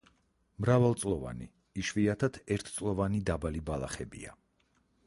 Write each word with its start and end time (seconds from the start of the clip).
მრავალწლოვანი, 0.63 1.49
იშვიათად 1.83 2.41
ერთწლოვანი 2.57 3.23
დაბალი 3.33 3.65
ბალახებია. 3.71 4.37